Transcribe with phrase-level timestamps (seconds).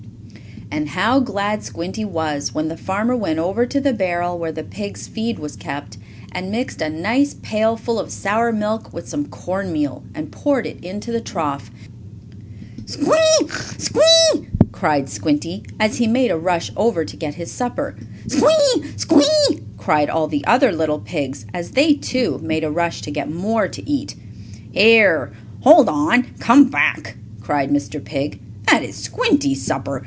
[0.73, 4.63] And how glad Squinty was when the farmer went over to the barrel, where the
[4.63, 5.97] pigs' feed was kept,
[6.31, 10.81] and mixed a nice pailful of sour milk with some corn meal, and poured it
[10.81, 11.71] into the trough.
[12.85, 13.49] "Squee!
[13.77, 17.97] Squee!" cried Squinty as he made a rush over to get his supper.
[18.29, 18.93] "Squee!
[18.95, 23.29] Squee!" cried all the other little pigs, as they, too, made a rush to get
[23.29, 24.15] more to eat.
[24.71, 25.33] "Here!
[25.63, 26.27] Hold on!
[26.39, 28.01] Come back!" cried Mr.
[28.03, 28.39] Pig.
[28.69, 29.99] "That is Squinty's supper.